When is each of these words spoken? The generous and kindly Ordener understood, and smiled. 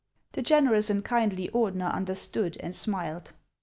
The 0.31 0.41
generous 0.41 0.89
and 0.89 1.05
kindly 1.05 1.49
Ordener 1.53 1.93
understood, 1.93 2.57
and 2.59 2.75
smiled. 2.75 3.33